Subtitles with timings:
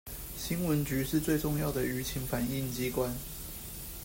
[0.35, 3.11] 新聞局是最重要的輿情反映機關